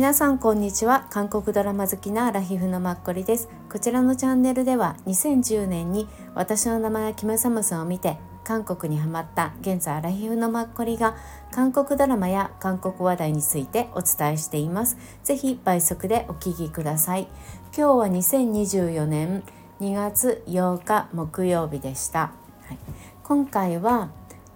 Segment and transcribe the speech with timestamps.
[0.00, 1.06] 皆さんこんにちは。
[1.10, 3.50] 韓国ドラマ好きなラヒフのマッコリです。
[3.70, 11.18] こちらのチャンネルでは2010年に私の名前はキム・サムスンを見て韓国にハマった現在アラヒフのマッコリが
[11.52, 14.96] 韓国ドラマや韓国話題についてお伝えしています。
[15.22, 17.28] ぜひ倍速でお聞きください。
[17.76, 19.42] 今日は2024年
[19.82, 22.32] 2月8日木曜日でした、は
[22.72, 22.78] い、
[23.22, 24.08] 今回は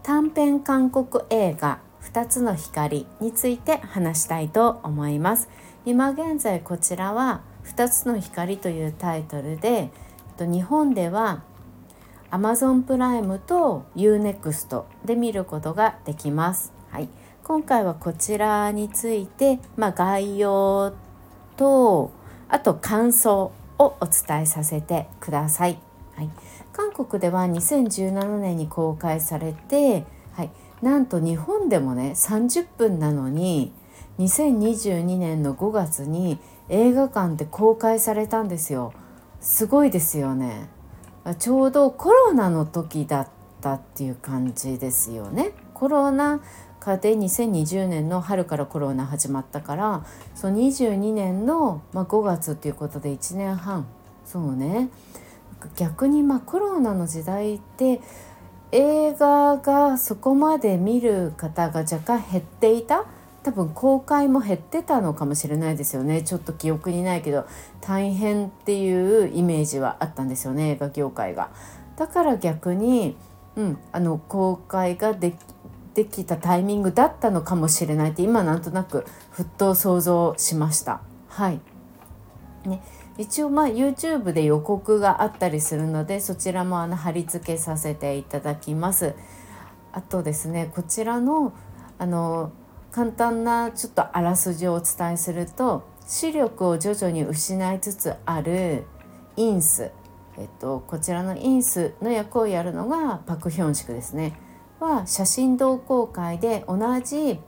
[0.02, 1.81] 短編韓国映画
[2.13, 5.49] 2つの光について話したいと思います
[5.85, 9.90] 今現在こちらは2つの光というタイトルで
[10.39, 11.43] 日本では
[12.35, 16.72] Amazon プライムと UNEXT で見ることができます。
[16.90, 17.09] はい、
[17.45, 20.95] 今回はこちらについて、まあ、概要
[21.57, 22.11] と
[22.48, 25.79] あと感想をお伝えさせてください。
[26.17, 26.31] はい、
[26.73, 30.50] 韓国では2017年に公開されて、はい、
[30.84, 33.72] なんと日本でもね30分なのに
[34.19, 38.92] 2022年の5月に映画館で公開されたんですよ。
[39.41, 40.69] すごいですよね。
[41.39, 43.28] ちょうどコロナの時だっ
[43.62, 45.53] たっていう感じですよね。
[45.72, 46.41] コロナ
[46.81, 53.87] 禍で2020年の春からコロナ始まったからその22年の、ま、5月っていうことで1年半
[54.27, 54.91] そうね。
[55.77, 58.03] 逆にまあコロナの時代って
[58.77, 63.05] 映画がそこまで見る方が若干減っていた？
[63.44, 67.47] 多分公開も減ってたのかもしれないですよねちょっと記憶にないけど
[67.83, 71.50] 大変っていうイメージはあったんですよね映画業界が。
[71.97, 73.16] だから逆に、
[73.55, 75.36] うん、あの公開がで
[75.94, 81.00] できたタイミングだったのかもしれないって今なんとなくふっと想像しました。
[81.28, 81.61] はい
[82.66, 82.83] ね、
[83.17, 89.15] 一応まあ YouTube で予告があったりするのでそちらもあの貼り付けさせていただきます。
[89.93, 91.53] あとですねこちらの
[91.98, 92.53] あの
[92.91, 98.84] 簡単なちょっとあらすじをお伝えすると視力を徐々に失いつつある
[99.37, 99.91] インス、
[100.37, 104.38] えっと、こちらのインスの役をやるのがパク・ヒョンシクですね。
[104.81, 107.38] は写真同好会で同じ、えっ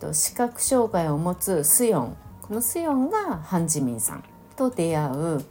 [0.00, 2.16] と、視覚障害を持つスヨン。
[2.42, 4.24] このスヨンがハン・ジミンさん。
[4.56, 5.44] と出会う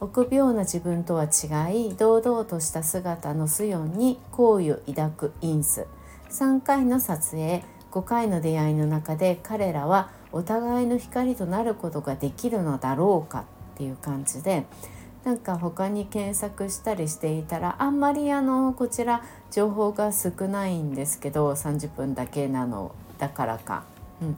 [0.00, 5.86] 臆病な自分とは違い堂々とした姿のスヨンに好意を抱くインス
[6.30, 14.66] 3回の撮影5回の出会いの中で彼らはお互いの光となることができるのだろうかっていう感じで
[15.24, 23.84] なんか他に検索したりしていたらあんまりあのこちら情報が少ないんですけど30分だけなのだからか。
[24.20, 24.36] うん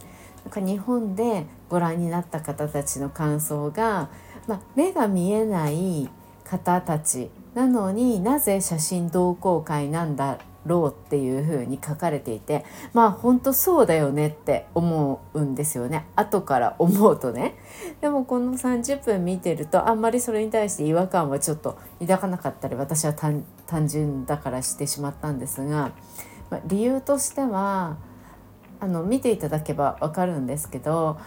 [0.57, 4.11] 日本でご覧になった方たちの感想が、
[4.47, 6.09] まあ、目が見えない
[6.45, 16.07] 方たちなのになぜ写真同好会なんだろうっていう風に書かれていてまあ本当そうだよねって思うんですよね。
[16.15, 17.57] 後から思うとね。
[18.01, 23.45] でもこの30分見てるとあんまりそれに対して違和感はちょっと抱かなかったり私は単
[23.89, 25.93] 純だからしてしまったんですが、
[26.51, 27.97] まあ、理由としては
[28.81, 31.19] あの見ていただけば分かるんですけど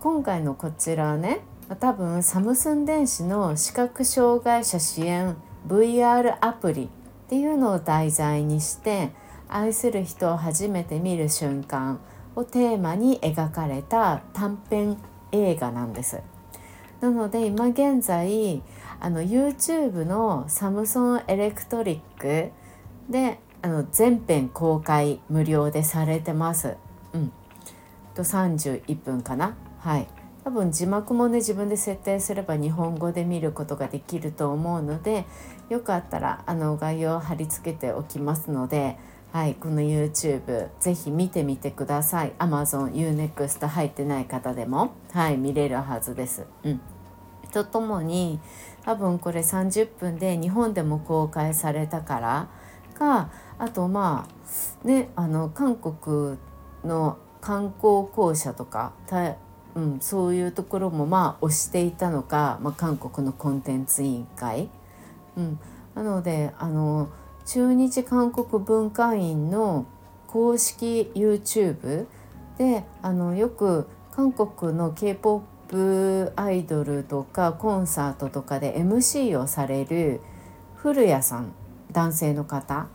[0.00, 1.40] 今回のこちらね
[1.80, 5.36] 多分サムスン電子の視覚障害者支援
[5.66, 6.88] VR アプリっ
[7.28, 9.10] ていうのを題材にして
[9.48, 12.00] 愛する人を初めて見る瞬間
[12.34, 14.98] をテーマに描かれた短編
[15.32, 16.20] 映画なんです。
[17.00, 18.62] なので今現在
[19.00, 22.50] あの YouTube のサムソンエレクトリック
[23.08, 26.76] であの全編公開無料でされてます。
[28.18, 29.54] と31分かな。
[29.78, 30.08] はい。
[30.42, 35.26] 多分字幕もね自分で設定すれば日本語で見ることができると思うので
[35.68, 38.96] よかったらあの概要を貼り付けておきますので、
[39.30, 42.32] はい、この YouTube ぜひ見てみてください。
[42.38, 46.44] Amazon、UNEXT 入ってない方でも、はい、見れるはずです。
[46.64, 46.80] うん。
[47.52, 48.40] とともに
[48.84, 52.48] 多分これ30分で日本でも公開されたから
[52.98, 54.26] かあとま
[54.84, 56.36] あねあの韓国
[56.84, 57.18] の
[57.48, 58.92] 観光公社とか
[59.74, 64.68] うん、そういうところもまあ推していたのか、まあ、韓国のコンテンツ委員会、
[65.34, 65.58] うん、
[65.94, 67.08] なのであの
[67.46, 69.86] 中日韓国文化院の
[70.26, 72.06] 公式 YouTube
[72.58, 75.76] であのよく韓国の k p o p
[76.36, 80.20] アイドルとかコンサートとかで MC をされる
[80.76, 81.52] 古谷さん
[81.92, 82.88] 男性の方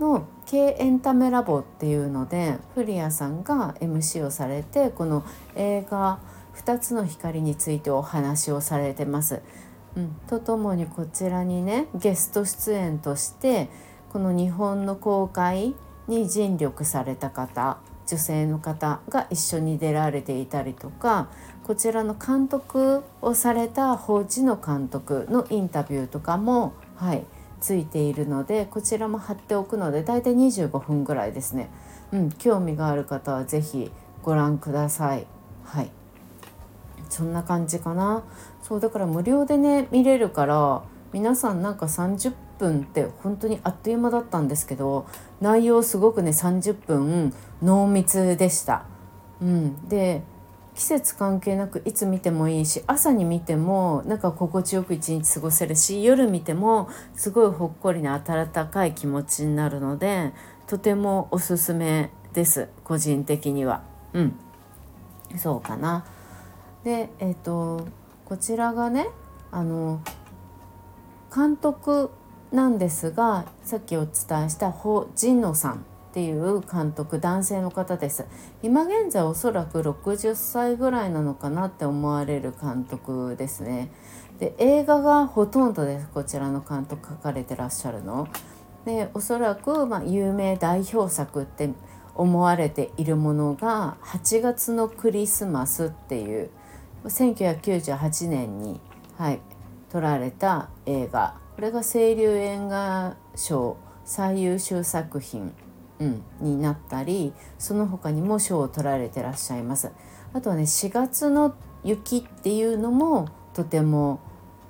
[0.00, 5.24] の K エンタメラボっていうので古谷さんが MC をされてこの
[5.54, 6.18] 映画
[6.56, 9.42] 「2つの光」についてお話をされてます。
[9.96, 13.68] うん、とともにこちらにねゲスト出演として
[14.12, 15.74] この日本の公開
[16.08, 21.28] に尽力された方女性の方が一緒に出られていたりとか
[21.62, 27.24] こちらの監督をされた法事の監督のインタビューとかも、はい、
[27.64, 31.70] ついているのでこちらも貼っておくので大体25分ぐらいですね、
[32.12, 33.90] うん、興味がある方は是非
[34.22, 35.26] ご覧ください。
[35.64, 35.90] はい
[37.08, 38.22] そんな感じかな
[38.60, 40.82] そうだから無料でね見れるから
[41.12, 45.06] 皆さんなんか30分って本当にあっという間だったんですけど
[45.40, 47.32] 内容すごくね30分
[47.62, 48.84] 濃密でした。
[49.40, 50.22] うん、で
[50.74, 60.32] 季節関係なくいつ見てもいいし朝に見てもなんか心地よく一日過ごせるし夜見てもすごいほっこりな温かい気持ちになるので
[60.66, 63.84] とてもおすすめです個人的には。
[64.12, 64.38] うん
[65.36, 66.04] そうかな。
[66.84, 67.86] でえっ、ー、と
[68.24, 69.08] こちらがね
[69.50, 70.00] あの
[71.34, 72.10] 監督
[72.52, 78.24] なんですがさっきお伝えしたホ・ジンノさんっていう監督男性の方です。
[78.62, 83.90] 今現在おそらく60歳ぐらいなのかなって思われる監督ですね。
[84.38, 86.08] で映画がほとんどです。
[86.14, 88.28] こちらの監督書かれてらっしゃるの。
[88.84, 91.70] でおそらくま有名代表作って
[92.14, 96.50] 思われているものが「8月のクリスマス」っていう
[97.06, 98.80] 1998年に、
[99.18, 99.40] はい、
[99.90, 101.34] 撮られた映画。
[101.56, 105.52] これが清流映画賞最優秀作品、
[106.40, 109.90] うん、になったりその他にも賞を取られてらっしゃいます。
[110.32, 111.54] あとはね4月の
[111.84, 114.20] 雪っていうのもとても、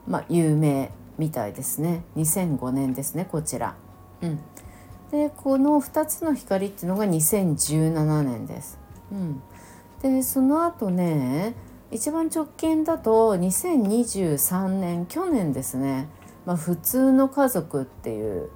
[0.06, 3.74] まあ、有名みたいですね2005年ですねこちら。
[4.22, 4.38] うん、
[5.10, 8.78] でこの2つの光っていうのが2017年です。
[9.12, 9.42] うん、
[10.02, 11.54] でその後ね
[11.90, 16.08] 一番直近だと2023年去年ですね
[16.46, 18.50] まあ、普通の家族っていう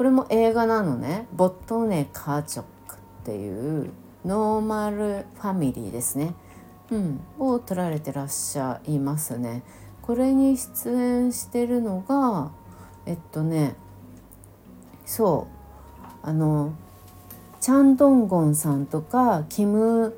[0.00, 1.26] これも映画なのね。
[1.30, 3.90] 보통의 가족っていう
[4.24, 6.34] normal family ですね、
[6.90, 9.62] うん、を撮られてらっしゃいますね。
[10.00, 12.50] これに出演してるのが
[13.04, 13.74] えっとね
[15.04, 15.48] そ
[16.24, 16.26] う。
[16.26, 16.72] あの
[17.60, 20.16] チャン・ドンゴンさんとかキム・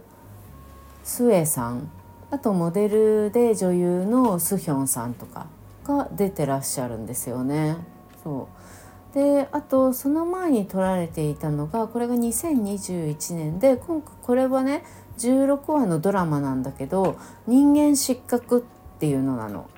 [1.03, 1.91] スエさん。
[2.31, 5.49] あとモデルで女優のスヒョンさんとか
[5.85, 7.79] が出てらっしゃるんですよね。
[8.23, 8.62] そう。
[9.15, 14.85] であとその前に撮られていたのがこれが2021年で今回これはね
[15.19, 17.17] 16話のドラマなんだけど
[17.47, 18.61] 「人間失格」
[18.97, 19.69] っていうのなの。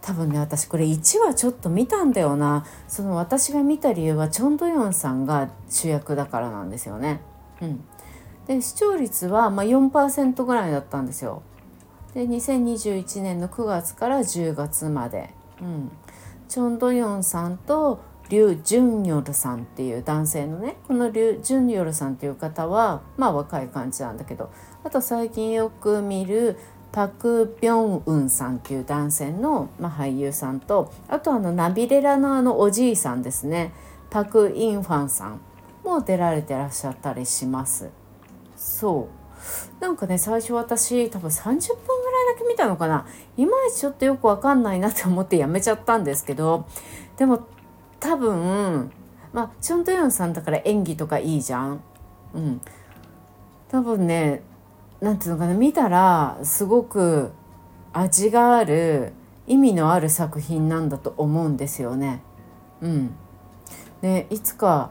[0.00, 7.22] 多分ね私これ1話ちょっと見たんだよなその私が見た理由はチョン・ドヨンさんが主役だからなんですよね。
[7.62, 7.82] うん、
[8.46, 11.40] で視聴率はまあ4%ぐらいだったんですよ。
[12.12, 15.90] で2021年の9月から10月までうん、
[16.48, 18.00] チョン・ドヨンさんと
[18.34, 24.50] リュ・ジュンヨルさんっていう男性のねこのリュ・ジュンヨルさんっていう方はまあ若い感じなんだけど
[24.82, 26.58] あと最近よく見る
[26.90, 33.72] パク・ビョンウンさんっていう男性の、まあ、俳優さんとあとあのナビレラのあのおじいさんですね。
[34.10, 35.40] パク・インファンさん。
[35.84, 37.90] も出られてらっしゃったりします。
[38.56, 39.08] そ
[39.80, 39.82] う。
[39.82, 43.06] なんかね最初私多分30分ぐらいだけ見たのかな。
[43.36, 46.66] いまいちちょっとよくわかんないなって思ってやめちゃったんですけど
[47.18, 47.46] でも
[48.04, 48.90] 多分
[49.32, 51.80] まあチョン・ドヨンさんだから演技とかいいじゃん。
[52.34, 52.60] うん、
[53.70, 54.42] 多分ね
[55.00, 57.32] 何ていうのかな見たらすごく
[57.94, 59.14] 味がある
[59.46, 62.20] 意味のある作品なんだと思うんですよね。
[62.82, 63.14] うん、
[64.02, 64.90] でいつか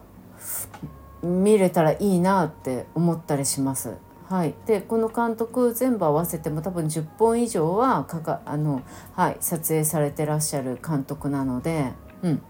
[1.22, 3.94] 見れたらいいなって思ったりします。
[4.28, 8.82] はい、でこの監督全部合わせても多分10本以上はかかあの、
[9.14, 11.92] はい、撮影されてらっしゃる監督なので、
[12.24, 12.42] うん、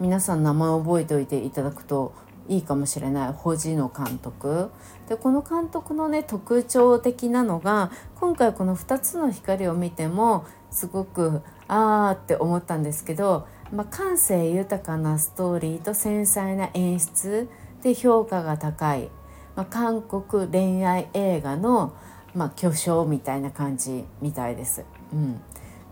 [0.00, 2.14] 皆さん名前覚えておいていただくと
[2.48, 3.32] いいかもしれない。
[3.32, 4.70] 保持の監督。
[5.08, 17.48] でこの監督のね特徴的なのが今回この2つの光を見てもすごくあーって思ったんですけど、まあ、感性豊かなストーリーと繊細な演出
[17.82, 19.08] で評価が高い。
[19.54, 21.94] まあ、韓国恋愛映画の、
[22.34, 24.84] まあ、巨匠みたいな感じみたいです。
[25.12, 25.40] うん、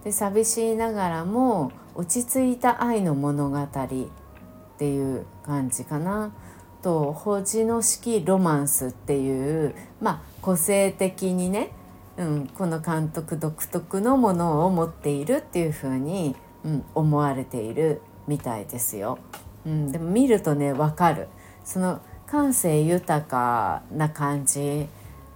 [0.05, 3.67] で寂しいながらも落ち着いた愛の物語っ
[4.79, 6.33] ていう感じかな。
[6.83, 11.73] と「星の式ロマンス」っていう、まあ、個性的にね、
[12.17, 19.19] うん、この監督独特のものを持っているっていうふうに、うん、思われているみたいですよ。
[19.67, 21.29] うん、でも見るとね分かる
[21.65, 24.89] その感性豊かな感じ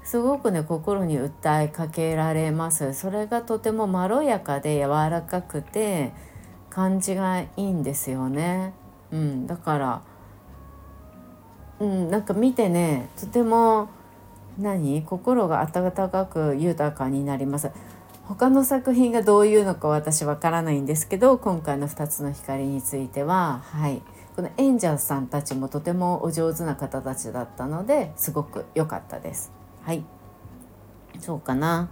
[0.05, 2.95] すごくね心に訴えかけられます。
[2.95, 6.13] それがとてもまろやかで柔らかくて
[6.71, 8.75] 感じがいいんですよね、
[9.13, 10.03] うん、だから
[11.81, 13.89] うん、なんか見てねとても
[14.59, 15.03] 何？
[15.03, 17.71] 心が温かく豊かになります。
[18.27, 24.03] 他の作品がどういうのか私わからないんですけど今回の2つの光についてははい。
[24.37, 29.64] この演者さんたちもとてもお上手な方たちだったのですごく良かったです。
[29.85, 30.05] はい。
[31.19, 31.91] そうかな。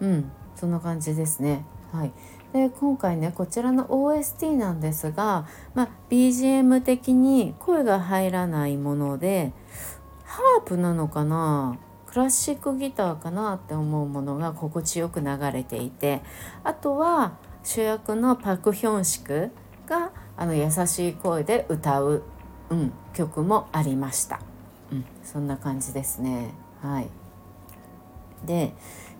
[0.00, 0.30] うん。
[0.56, 1.64] そんな感じですね。
[1.92, 2.12] はい。
[2.52, 9.52] で今回ねこちらの OST なんですが、まあ、BGM 的に声が入らないもので
[10.24, 11.76] ハープなのかな？
[12.06, 16.22] クラシックギターかなって思うものが心地よく流れていて
[16.62, 19.50] あとは主役のパク・ヒョンシク
[19.88, 22.22] があの優しい声で歌う、
[22.70, 24.38] うん、曲もありました、
[24.92, 26.54] うん、そんな感じですね。
[26.84, 27.08] はい
[28.44, 28.74] で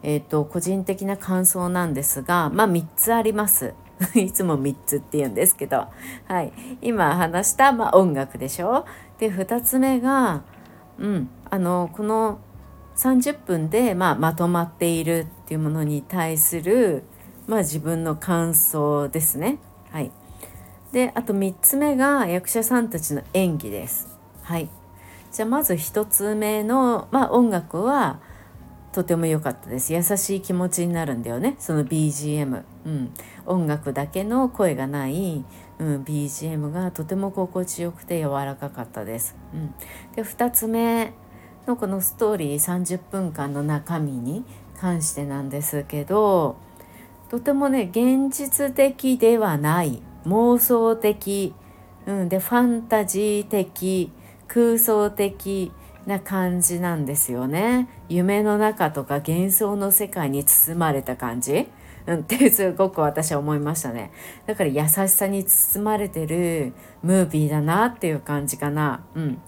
[0.06, 3.72] えーと、個人的な感想なんですがまあ3つあります。
[4.14, 5.86] いつも3つって言うんですけど、
[6.26, 6.52] はい、
[6.82, 8.84] 今話した、まあ、音楽でしょ？
[9.18, 10.42] で2つ目が、
[10.98, 12.38] うん、あのこの
[12.96, 17.04] 30分で、まあ、まとまっているっていうものに対する、
[17.46, 19.58] まあ、自分の感想ですね。
[19.90, 20.10] はい、
[20.92, 24.08] であと3つ目が役者さんたちの演技です。
[24.42, 24.68] はい、
[25.34, 28.20] じゃあまず1つ目の、まあ、音楽は
[28.92, 29.92] とても良かったです。
[29.92, 31.56] 優しい気持ちになるんだよね。
[31.58, 33.12] その BGM、うん、
[33.44, 35.44] 音楽だけの声がない、
[35.80, 39.34] うん、BGM がとても心地よくて柔らかかったです。
[39.52, 39.74] うん、
[40.14, 41.12] で2つ目
[41.66, 44.44] のこのストーリー30分間の中身に
[44.78, 46.58] 関してなんですけど
[47.28, 51.52] とてもね現実的ではない妄想的、
[52.06, 54.12] うん、でファンタジー的。
[54.48, 55.72] 空想的
[56.06, 57.88] な感じなんですよね。
[58.08, 61.68] 夢の中とか幻想の世界に包まれた感じ、
[62.06, 64.12] うん、ってすごく私は思いましたね。
[64.46, 66.72] だから優しさに包まれてる
[67.02, 69.02] ムービーだなっていう感じかな。
[69.14, 69.38] うん。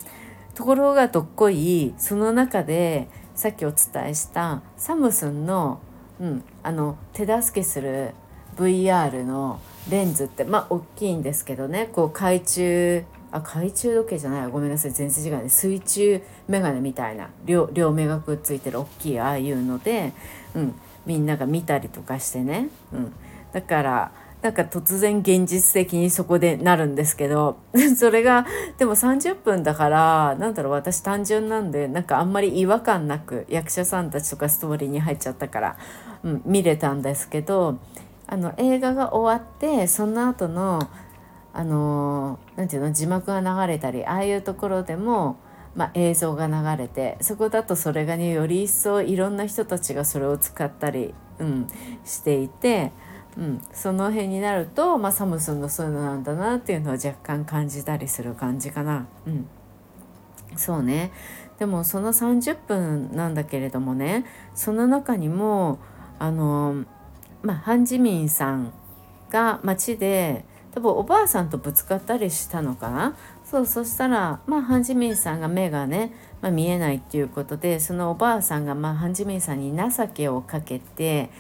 [0.55, 5.81] ところがどっこいその中でさっきお伝えしたサムスンの,、
[6.19, 8.12] うん、あの手助けする
[8.57, 9.61] VR の
[9.91, 11.91] レンズってまあ大きいんですけどね。
[11.93, 14.90] こう懐中あ懐中時計じゃないごめんなさい。
[14.92, 15.49] 全然違うね。
[15.49, 17.28] 水中メガネみたいな。
[17.45, 20.12] 両両目がくっついてる大きいああいうので、
[20.54, 20.75] うん、
[21.06, 23.12] みんなが見たりとかしてね、うん、
[23.52, 27.59] だからなんか突然現実的にそこでなるんですけど
[27.97, 35.76] それがでも30分だからなんだろう私単純なんでなんかあんまり違和感なく役者さんたちとかストーリーに入っちゃったから、
[36.23, 37.78] うん、見れたんですけど
[38.26, 40.88] あの映画が終わってその後の
[41.58, 45.38] あのなていうの字幕が流れたりああいうところでも、
[45.75, 51.66] まあ、映像が流れてそこだとそれがねより一層いろんな人たちがそれを使ったり、うん、
[52.04, 52.92] していて、
[53.38, 59.06] うん、その辺になると、まあ、サムスンのそういうのなんだなっていうのを若干感じたりする感じかな。
[59.26, 59.48] うん、
[60.56, 61.10] そうね
[61.58, 65.78] でもその30分なんだけれどもねその中にも
[66.18, 66.84] あの
[67.40, 68.75] まあハン・ジミンさん
[69.30, 70.44] が街で
[70.76, 73.16] 多分おばあさんとぶつかったりしたのかな？
[73.47, 81.30] そうそしたらまあハン・ジミンさんが目がね、まあ、見えないっていうことでそのおばあさんが、まあ、ハン・ジミンさんに情けをかけて、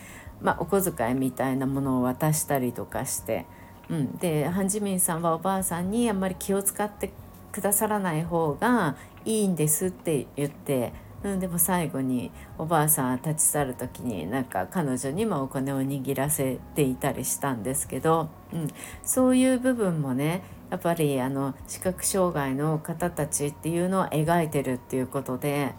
[0.40, 3.44] まあ、お小遣いみたいなものを渡したりとかして、
[3.90, 7.12] うん、でハン・ジミンさんはおばあさんにあんまり気を使って
[7.52, 10.94] くださらない方がいいんですって言って
[11.26, 18.68] うん、でも最後におばあさん立ち去る時になんか彼女にもお金を握らせていたりしたんですけど、うん、
[19.02, 25.74] そういう部分もねやっぱりあの視覚障害の方たちっていうのを描いてるっていうことで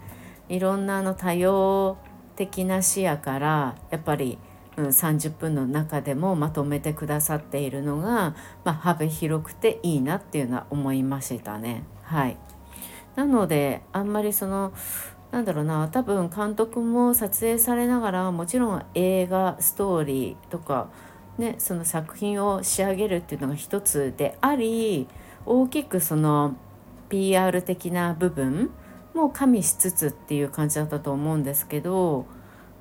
[0.50, 1.96] いろんなあの多様
[2.36, 4.36] 的な視野からやっぱり、
[4.76, 11.84] うん、30分の中でもまとめてくださっているのが、まあ、幅広くていいなっていうのは思いましたね。
[12.02, 12.36] はい、
[13.16, 14.74] なのであんまりその
[15.30, 20.88] なんだろうな多分監督も撮影されながらもちろん映画ストーリーとか、
[21.36, 25.06] ね、その作品を仕上げるっていうのが一つであり
[25.44, 26.56] 大きくその
[27.08, 28.70] PR 的な部分
[29.14, 32.26] も加味しつつっていう感じだったと思うんですけど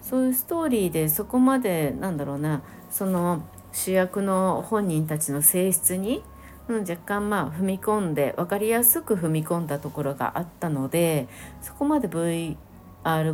[0.02, 6.24] そういうストーリーでそこまでなんだろうなその主役の本人たちの性質に
[6.70, 11.28] うん、若干まあ踏み込んで分かりやすく踏み込んだところがあったので
[11.62, 12.56] そこまで VR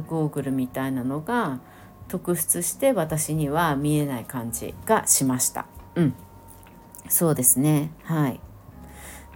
[0.01, 1.59] ゴーグルみたいなのが
[2.07, 5.65] 特筆して私には見えない感じがしました。
[5.95, 6.13] うん、
[7.09, 7.91] そうですね。
[8.03, 8.39] はい。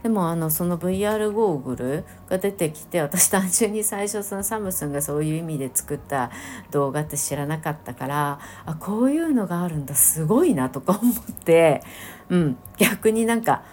[0.04, 6.32] でもあのその VR ゴーグルが出てきて私単純に最初そのサムスンがそういう意味で作った
[6.72, 11.82] 動画って知らなかったからあこういうのがあるんだすごいなとか思って、
[12.30, 13.63] うん、逆になんか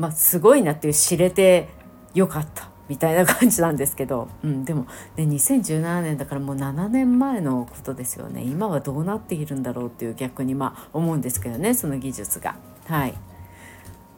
[0.00, 1.68] まあ、すごいなっていう知れて
[2.14, 12.56] よかったみたいな感じなんですけど、うん、でも、ね、2017年だからもう7年前のことですよね今はどうなっているんだろうっていう逆にまあ思うんですけどねその技術が。
[12.86, 13.14] はい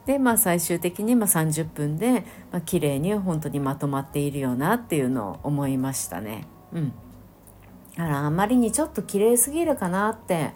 [0.05, 6.45] でまあ最終的にまあ30分で、まあ綺麗に本当にまとまっているよなっていうのを思いましたね。
[6.73, 6.89] うん、
[7.95, 10.51] だからあまりにちょっと綺麗すぎるかなって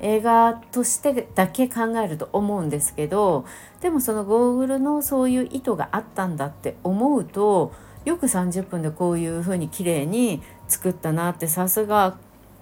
[0.00, 3.44] 映画としてだけ考えると思うんですけど
[3.80, 7.72] でもそのゴーグルのそういう意図があったんだって思うと
[8.04, 12.16] よく30分でこういう風に綺麗に作ったなってさすが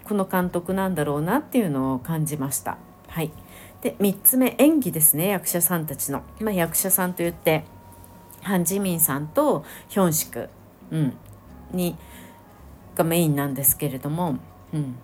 [0.04, 2.78] この監督なんだろうなっていうのを感じました。
[3.08, 3.30] はい。
[3.80, 7.64] で3つ目演技ですね役者さんたちの、まあ、役者さんといって
[8.42, 10.50] ハン・ジミンさんとヒョンシク、
[10.90, 11.16] うん、
[11.72, 11.96] に
[12.94, 14.36] がメインなんですけれども、
[14.72, 14.96] うん。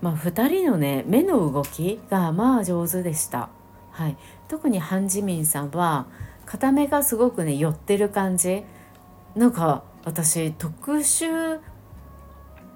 [0.00, 3.48] まあ、2人のね目の動きがまあ上手でした。
[3.90, 4.16] はい、
[4.48, 6.06] 特にハン・ジミンさんは
[6.46, 8.64] 片目がすごくね寄ってる感じ。
[9.34, 11.60] なんか私特殊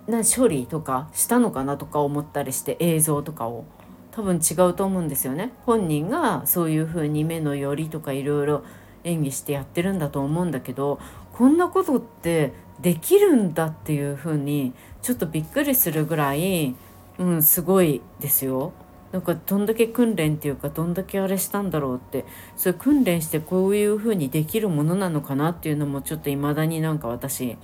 [0.07, 3.65] な処理とかしたのかなとか思ったりして映像とかを。
[4.13, 5.53] 多分違うと思うんですよね。
[5.65, 8.63] 本人がそういう風に目の寄りとかいろいろ
[9.05, 11.01] 演技してやってるんだと思うんだけど
[11.33, 16.75] こんなことってできるんだっていう風にちょっとびっくりするぐらい、
[17.23, 18.73] うん、すごいですよ。
[19.13, 22.25] なんかどんだけ訓練っていうかどんだけあれしたんだろうって
[22.57, 27.59] そういう訓練してこういう風にできるものなのかなっていうのもちょっと未だになんか私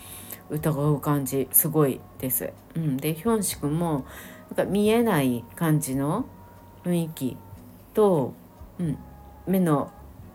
[0.50, 2.52] 疑う感じすごいです。
[2.76, 4.04] うん、でヒョンシ君も
[4.50, 6.26] なんか見えない感じの
[6.84, 7.36] 雰囲気
[7.94, 8.34] と、
[8.78, 8.98] うん、
[9.46, 9.90] 目の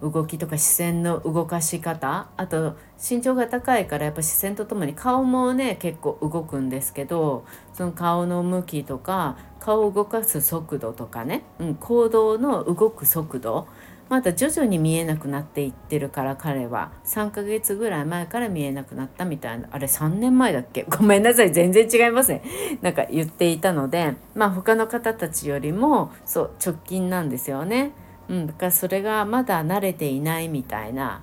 [0.10, 13.68] 動きとか視線の動かし方あと身長が高いからやっぱ視線とともに顔もね結構動くんですけどその顔の向きとか顔を動かす速度とかね、うん、行動の動く速度
[14.10, 16.92] まだ徐々に見えなくなっていってるから彼は。
[17.06, 19.70] 3ヶ月ぐらい前から見えなくなったみたいな。
[19.72, 20.84] あれ3年前だっけ？
[20.92, 21.52] ごめんなさい。
[21.52, 22.44] 全然違いますね。
[22.82, 27.94] なんか言っていたのでまあ他の方たちよりもそう直近なんですよね。
[28.30, 31.22] うん、だからそれがまだ慣れていないみたいな、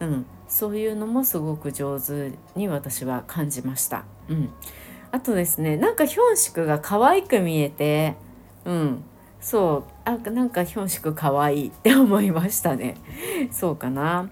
[0.00, 4.04] うん、そういうのもすごく上手に私は感じました。
[4.28, 4.50] うん、
[5.10, 8.16] あとですねなんかヒョンシクが可愛く見えて、
[8.64, 9.04] うん、
[9.40, 12.96] そうあなんかヒョンシク可愛いって思いましたね。
[13.52, 14.28] そうかな。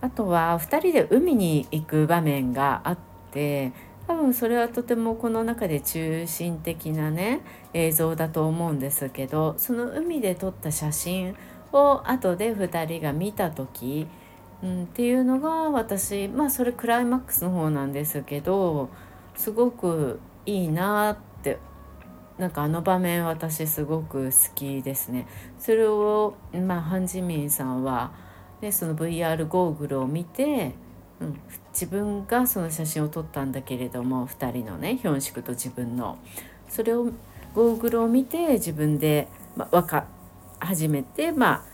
[0.00, 2.98] あとは2人で海に行く場面があっ
[3.32, 3.72] て
[4.06, 7.40] 多分それはとてもこの中で中心的なね
[7.74, 11.34] 映像だと思うんですけどその海で撮った写真
[11.76, 14.06] を後で2人が見た時、
[14.62, 18.88] うん、っていうのが私まあそれクライマックスの方なんですけど
[19.34, 21.58] すごくいいなって
[22.38, 25.26] なんかあの場面私すごく好きですね。
[25.58, 28.12] それを、まあ、ハン・ジミンさんは、
[28.60, 30.74] ね、その VR ゴーグルを見て、
[31.20, 31.40] うん、
[31.72, 36.18] 自分がその写真を撮ったんだけれども2人のねヒョンシクと自分の
[36.68, 37.10] それを
[37.54, 40.04] ゴーグルを見て自分で、まあ、分か
[40.66, 41.64] 始めて、まあ、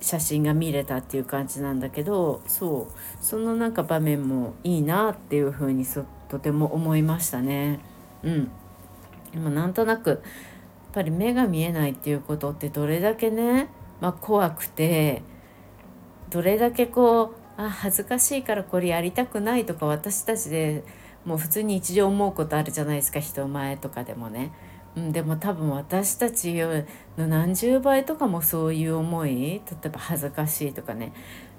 [0.00, 5.86] 写真が見れたっていう感じなんだけどそうそのなんか場面もいいなっていうふうに
[6.28, 7.80] とても思いましたね。
[8.22, 8.50] うん
[9.32, 10.20] でもなんとなくやっ
[10.92, 13.68] ぱり目が見えないっていうことってどれだけね、
[14.00, 15.22] まあ、怖くて
[16.30, 20.84] どれだけこうあ恥ずかしいからこれやりたくないとか私たちで
[21.24, 24.52] もう普通に日常思うことあるじゃないですか人前とかでもね。
[24.96, 31.12] うん、でも多分私たちの何十倍とかもそういう思い例えば恥ずかしいとかね、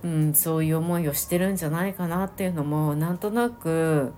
[0.03, 4.13] うん、そういう思いをしてるんじゃないかなっていうのもなんとなく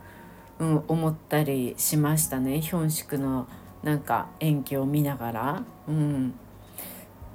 [0.59, 2.61] うん、思ったりしましたね。
[2.61, 3.47] ヒョンシクの
[3.83, 5.63] なんか演技を見ながら。
[5.87, 6.33] うん。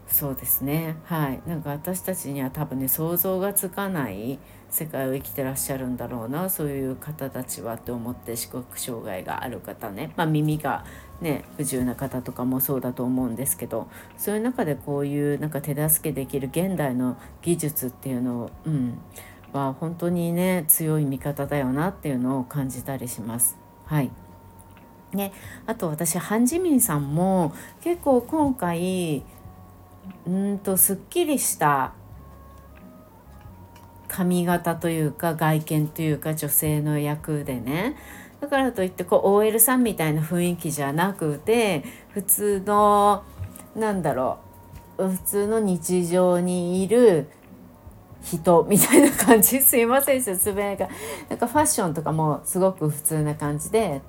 [0.09, 0.97] そうですね。
[1.05, 1.41] はい。
[1.47, 6.51] なんか私たちには多分ね想像がつかない世界を生きてらっしゃるんだろうな。
[6.51, 10.85] そういう方たちはって思って視覚障害がある方ね、まあ、耳が
[11.23, 18.99] ね不自由な方とかもそうだと思うんですけどそういう中でこういうなんか手助けできる現代の技術っていうのを、うん、
[19.53, 23.57] は本当にね強い味方だよなっていうのを感じたりします。
[23.87, 24.11] はい
[25.13, 25.33] ね、
[25.67, 29.23] あと私ハン・ジミンさんも結構今回
[30.27, 31.93] うんとすっきりした
[34.09, 37.97] 髪型というか外見というか女性の役でね
[38.43, 43.23] だからといってこう OL さんみたいな雰囲気じゃなくて普通の
[43.77, 44.41] なんだろ
[44.99, 47.29] う普通の日常にいる
[48.21, 49.61] 人みたいな感じ。
[49.63, 50.89] すいません説明が。
[51.29, 54.03] なんかファッションとかもすごく普通な感じで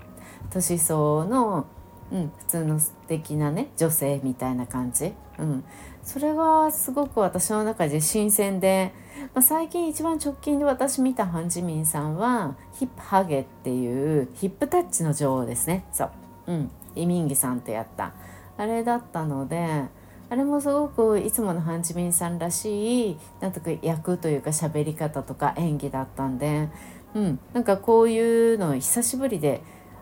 [0.50, 1.68] 年相の、
[2.12, 5.64] うん、普通の素敵なね女性みたいな感じ、うん、
[6.02, 8.94] それがすごく私の中で新鮮で、
[9.34, 15.86] まあ、最近一番直近で私見たハン・ジミンさんはヒップハゲっていうヒップタッチの女王ですね。
[15.92, 16.12] そう。
[16.48, 16.72] うん。
[16.96, 18.14] イミンギさんとやった。
[18.58, 19.86] あれだったので
[20.30, 26.70] あれもすごくいつものハン・ジミンさんらしいなんとか役というか喋り方とか演技だったんで、
[27.14, 29.62] うん、なんかこういうの久しぶりで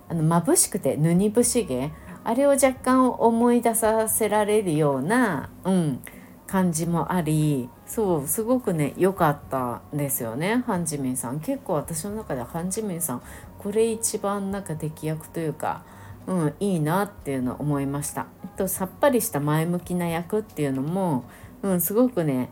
[0.10, 1.92] あの眩しくてぬに節毛
[2.24, 6.00] あれを若干思い出させられるような、うん、
[6.52, 13.22] 感じもありそうすごくね良かったんですよねハン・ジミンさん結構私の中でハン・ジミンさん
[13.58, 15.86] これ一番なんか敵役というか、
[16.28, 18.26] うん、いいなっていうのを思いました。
[18.58, 21.24] とさっぱりした前向きな役っていうのも、
[21.62, 22.50] うん、すごくね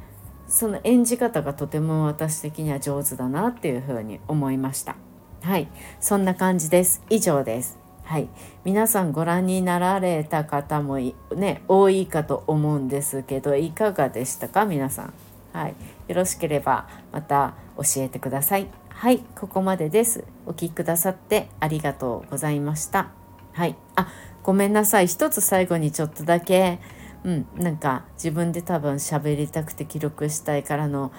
[0.47, 4.95] その演じ方がとても私的には上手だなっていうふうに思いました。
[5.41, 5.67] はい
[5.99, 7.78] そんな感じです以上です
[8.09, 8.27] はい。
[8.65, 10.97] 皆さんご覧になられた方も
[11.35, 14.65] ね多いかと思うんですけどいかがでしたか？
[14.65, 15.13] 皆さん。
[15.53, 15.75] はい。
[16.07, 18.67] よろしければまた教えてください。
[18.89, 19.19] はい。
[19.35, 20.23] ここまでです。
[20.47, 23.11] お聴きくださってありがとうございました。
[23.53, 23.75] はい。
[23.95, 25.07] あごめんなさい。
[25.07, 26.79] 一つ最後にちょっとだけ。
[27.23, 27.47] うん。
[27.57, 31.11] なんか自分で多分喋りたくて記録したいからの、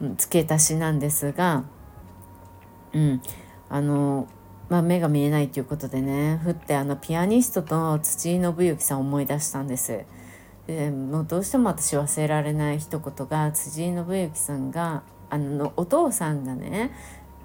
[0.00, 1.64] うん、付け足しなんですが。
[2.94, 3.20] うん。
[3.68, 4.28] あの、
[4.68, 10.04] まあ、目が見えないということでねふってあのピアニストと土井信之さんを思い出したんです。
[10.66, 16.90] でもうどうしても私忘れられない一言が辻井信之さんがあのお父さんがね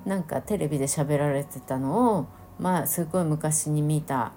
[0.06, 2.26] なんかテレビで喋られてたのを
[2.60, 4.34] まあすごい昔に見た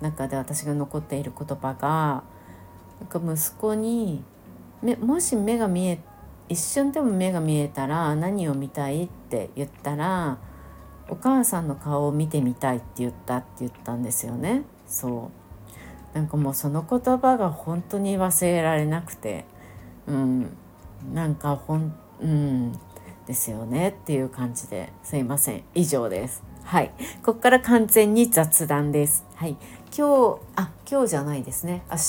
[0.00, 2.22] 中で私が残っている言葉が
[3.00, 4.22] なんか息子に
[5.00, 5.98] もし目が見え
[6.48, 9.04] 一瞬でも目が見えたら何を見たい？
[9.04, 10.38] って言ったら
[11.08, 14.62] お母さんの顔を見てみたいって言ったって言ったんですよね。
[14.86, 15.30] そ
[16.14, 16.16] う。
[16.16, 19.44] なんかもうその言葉が本当に忘れられなくて。
[20.06, 20.56] うん。
[21.12, 22.72] なんかほんうん。
[23.26, 24.92] ですよねっていう感じで。
[25.02, 25.62] すいません。
[25.74, 26.42] 以上です。
[26.64, 26.92] はい。
[27.22, 29.24] ここから完全に雑談です。
[29.34, 29.56] はい。
[29.96, 31.82] 今日あ今日じゃないですね。
[31.90, 32.00] 明日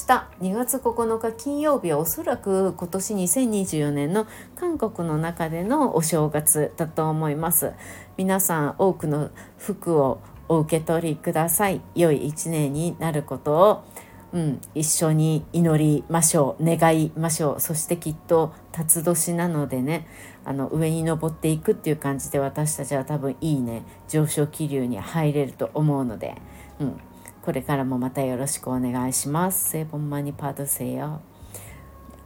[0.41, 7.73] 2月9日金曜日はおそらく今年2024年の韓国の中でのお正月だと思います。
[8.17, 11.81] 皆さん多くの服をお受け取りください。
[11.95, 13.83] 良い一年になることを
[14.31, 17.59] うん、一緒に祈りましょう願いましょう。
[17.59, 20.07] そしてきっと辰年なのでね
[20.45, 26.35] あの上に登っていくっていう感じで私たちは多分いいね上昇気流に入れると思うので、
[26.79, 27.01] うん、
[27.49, 29.71] これからもまたよろしくお願いします。
[29.71, 31.19] セボンマニパドセよ。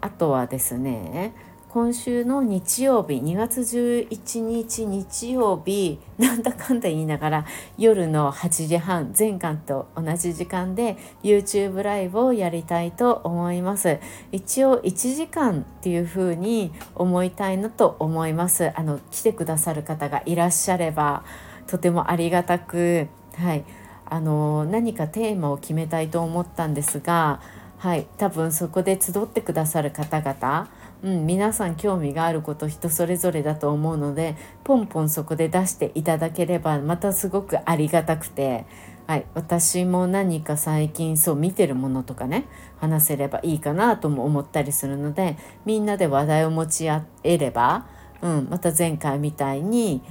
[0.01, 1.33] あとはですね、
[1.69, 7.45] 今週の日曜日2月11日日曜日なんだかんだ言いながら
[7.77, 13.99] 夜の8時半前回と同じ時間で YouTube ライブをやりたいと思います
[14.33, 21.23] 一応1時間っていう風に思いたいのと思いますあの来てくださる方がいらっしゃれば
[21.65, 23.07] とてもありがたく
[23.37, 23.63] はい
[24.05, 27.41] あの何かテーマを決めたいと思ったんですが、
[27.77, 30.69] はい、多分そこで集ってくださる方々、
[31.03, 38.65] うん、皆さん興味があること人それぞれだと思うのでポンポンそこで出していただければまたすごくありがたくて、
[39.05, 42.45] はい、私も何か最近そう見てるものとかね
[42.79, 47.85] 話せればいいかなとも思ったりするのでみんなで話題を持ち合えれば、
[48.21, 50.01] うん、また前回みたいに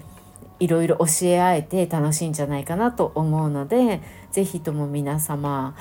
[0.63, 5.75] いろいろ教え合えて楽しいんじゃないかなと思うので是非とも皆様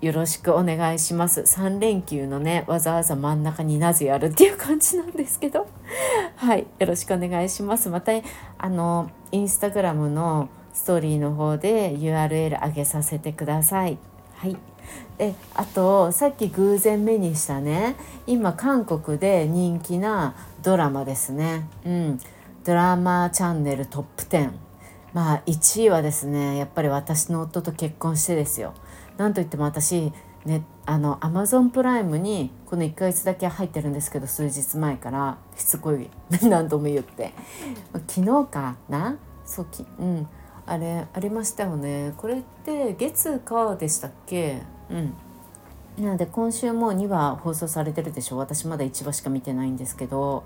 [0.00, 1.42] よろしくお願いします。
[1.42, 5.68] 3連休のねわざわざ真ん中になぜやるっていう感じなんですけど。
[6.34, 7.90] はいよろしくお願いします。
[7.90, 8.12] また
[8.58, 13.98] あのインスタグラムのストーリーの方で URL 上げさせてください。
[14.36, 14.56] はい。
[15.18, 17.94] であとさっき偶然目にしたね
[18.26, 21.68] 今韓国で人気なドラマですね。
[21.84, 22.18] うん。
[22.64, 24.52] ドラマチャンネルトップ10
[25.12, 28.72] まあ1位はですねやっぱり私の夫と結婚してですよ。
[29.16, 30.12] なんといっても私
[30.44, 36.08] ねあのアマゾンプライムにこの1ヶ月だけ入ってるんですけど数日前からしつこい
[36.42, 37.32] 何度も言って。
[38.08, 39.16] 昨日かな？
[39.44, 40.28] そうきうん。
[40.64, 42.14] あれありましたよね。
[42.16, 44.62] これって月かでしたっけ？
[44.88, 45.14] うん。
[45.98, 48.38] なので今週も2話放送されてるでしょ。
[48.38, 50.44] 私まだ1話しか見てないんですけど。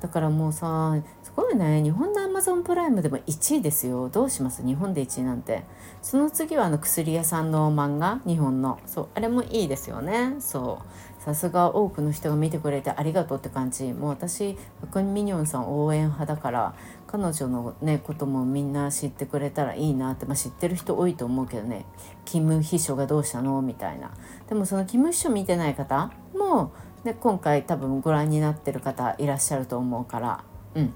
[0.00, 1.82] だからもうさすごいね。
[1.82, 4.08] 日本のアマゾンプライムでも1位ですよ。
[4.08, 4.64] どうします？
[4.64, 5.64] 日本で1位なんて。
[6.02, 8.20] その次はあの薬屋さんの漫画？
[8.26, 8.78] 日本の。
[8.86, 10.36] そうあれもいいですよね。
[10.38, 11.22] そう。
[11.22, 13.92] さすが多くの人が見てくれてありがとうって感じ。
[13.92, 14.56] もう私
[14.92, 16.74] パミニョンさん応援派だから
[17.08, 21.84] 彼女のねこともみんな知ってくれたらいいなって、まあ、知ってる人多いと思うけどね。
[22.24, 23.60] キム秘書がどうしたの？
[23.60, 24.12] みたいな。
[24.48, 26.72] でもそのキム秘書見てない方も、
[27.06, 30.92] ね、今回多分ご覧になってる方いらっしゃると思うからうん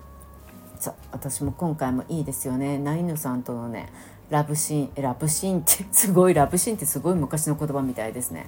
[0.79, 3.93] そう私も今回もいいですよねナイヌさんとのね
[4.31, 8.47] ラブシーンラブシーンって すごいラブシーンってすごい昔の言葉みたいですね。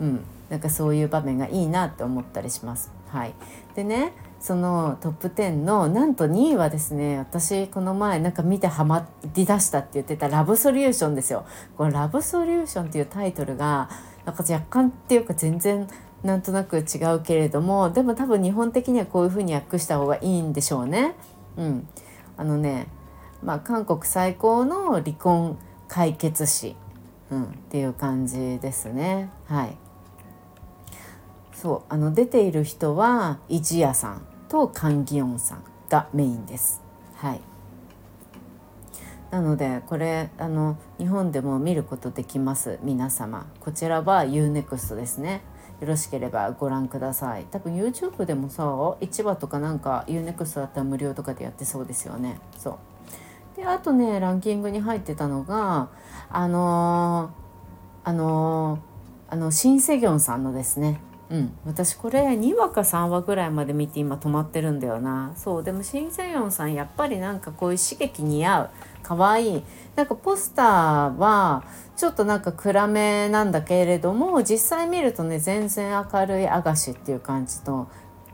[0.00, 2.90] うん、なんかそういう場面がいいなって思ったりします。
[3.08, 3.34] はい、
[3.74, 11.44] でねそのトップ10のなんと2位はですね私この前なんか見てハマりだしたって言ってた「ラブソリューション」ですよ。
[11.76, 13.88] この「ラブソリューション」っていうタイトルが
[14.24, 15.86] なんか若干っていうか全然
[16.24, 21.14] なんとなく違うけれどもでも多分日本的にはこういうふうに訳した方がいいんでしょうね。
[21.56, 21.88] うん、
[22.36, 22.88] あのね
[23.44, 26.74] まあ、韓国最高の離婚解決史、
[27.30, 29.28] うん、っていう感じですね。
[29.46, 29.76] はい、
[31.52, 31.92] そう。
[31.92, 36.80] あの出ている人はイジヤさんとカンギヨンさんがメインです。
[37.16, 37.40] はい。
[39.30, 42.78] なのでこれあの日本でも見ることできます。
[42.82, 43.46] 皆様。
[43.60, 45.42] こちらは UNEXT ですね。
[45.80, 47.46] よろしければご覧ください。
[47.50, 52.40] 多分 YouTube でもさ1話とかなんか UNEXT だったら無料とかでやってそうですよね。
[52.56, 52.78] そ
[53.54, 53.56] う。
[53.56, 55.88] であとねランキングに入ってたのが
[56.30, 61.00] あのー、あのー、あのシン・セギョンさんのですね。
[61.34, 65.32] うん、私これ2話か3話ぐらいまで見て今止まってるんだよな。
[65.34, 68.70] そうでもシン・セヨンさんやっぱりなんかこういう刺激似合う。
[69.02, 69.58] かわい。
[69.58, 69.64] い
[69.96, 71.64] なんかポスターは
[71.96, 77.88] ちょっとなんか暗めなんだけれども実際見るとね全然明るいアガシっていう感じの、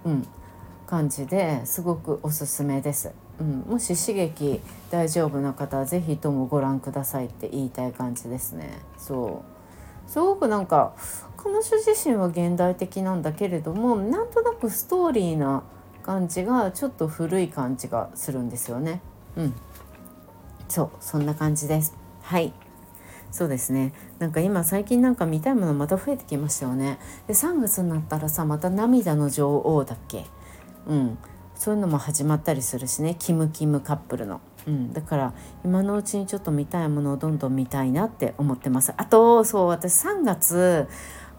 [0.04, 0.26] うん、
[0.86, 3.12] 感じですごくおすすめです。
[3.40, 4.60] うん、もし刺激
[4.90, 8.78] 大丈夫な方は是非ともご覧くださいって言いたい感じですね。
[8.98, 9.42] そ
[10.06, 10.10] う。
[10.10, 10.92] すごくなんか
[11.42, 15.62] 彼女自身は現代的なんだけれどもなんとなくストーリーな
[16.02, 19.00] 感じがちょっと古い感じがするんですよね。
[19.36, 19.54] うん、
[20.68, 21.94] そうそんな感じです。
[22.22, 22.52] はい。
[23.30, 23.92] そうですね。
[24.18, 26.98] なんか今最近なんか見たいものまた増えてきましたよね。
[27.26, 30.26] で3月になったらさまた涙の女王だっけ？
[30.86, 31.18] うん。
[31.54, 33.16] そういうのも始まったりするしね。
[33.18, 34.40] キムキムカップルの。
[34.66, 35.32] うん、だから
[35.64, 38.92] 今のうちにちょっと見たいものをどんどん見たいなって思ってます。
[38.96, 40.88] あとそう私3月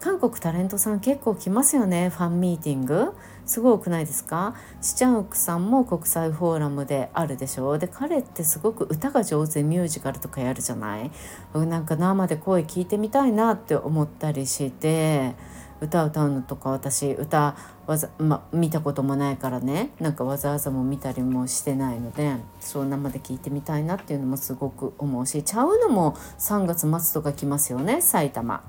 [0.01, 3.13] 韓国タレントさん結構来ますよねファンミーティング。
[3.45, 4.55] すごくないですか？
[4.81, 11.11] チチャンウクさんも国際フォーラムであるでしょで彼ってすごく歌が上手でミュージカルとかやるじゃない？
[11.53, 15.35] なんか生で声聞いてみたいなって思ったりして
[15.81, 19.91] 歌歌うのとか私歌わざ、ま、見たこともないからね。
[19.99, 28.63] なんかわざわざも見たりもしてないのでそう生で聞いてみたいなっていうのもすごく思うしちゃうのも3月末とか来ますよね埼玉。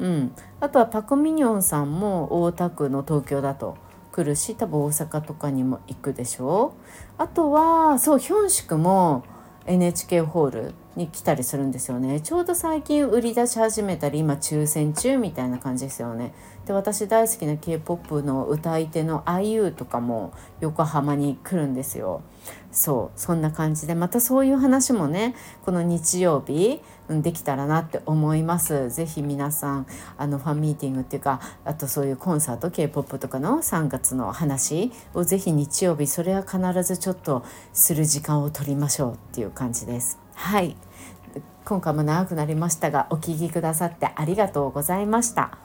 [0.00, 3.76] うん、あとはパク・ミニョンさんも大田区の東京だと
[4.12, 6.74] 来るし多分大阪とかにも行くでしょ。
[7.18, 9.24] うあとはそうヒョンシクも
[9.66, 12.20] NHK ホールに来たりするんですよね。
[12.20, 16.32] ちょうど最近売り出し始めたり今抽選中みたいな感じですよね。
[16.66, 22.22] で私大好きな k p o p の歌い手の IU とかも横浜に来るんですよ。
[22.72, 28.90] そうそんな感じでまたそういう話もねこの日曜日できたらなって思います。
[28.90, 40.18] 是非皆さんあのファンミーティングっていうかあとそういうコンサート k p o p とかの3月の話を是非日曜日それは必ずちょっとする時間を取りましょうっていう感じです。
[40.40, 40.74] はい。
[41.66, 45.58] 今回も長くなりましたがお聴きくださってありがとうございました。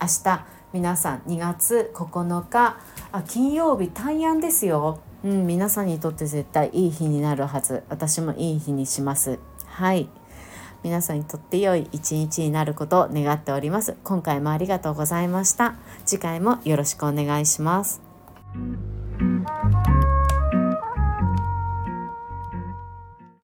[0.00, 2.78] 明日皆さん2月9日
[3.10, 5.00] あ金曜日大安ですよ。
[5.24, 7.82] うん、皆さんにとって絶対いい日になるはず。
[7.88, 9.40] 私もいい日にします。
[9.66, 10.08] はい。
[10.84, 13.96] 皆さんにとって良い一日になることを願っております。
[14.04, 15.74] 今回もありがとうございました。
[16.06, 18.00] 次回もよろしくお願いします。